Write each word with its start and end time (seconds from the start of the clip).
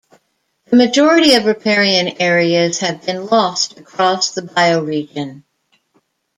The 0.71 0.77
majority 0.77 1.35
of 1.35 1.45
riparian 1.45 2.19
areas 2.19 2.79
have 2.79 3.05
been 3.05 3.27
lost 3.27 3.77
across 3.79 4.31
the 4.31 4.41
bioregion. 4.41 5.43